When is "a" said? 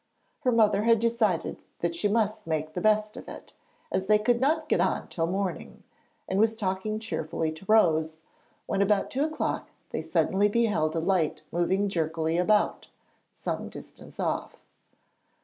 10.95-10.99